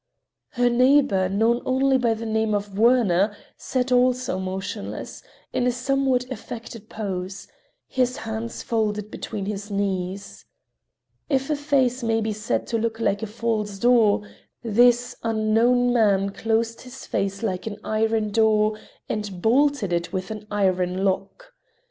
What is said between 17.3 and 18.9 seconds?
like an iron door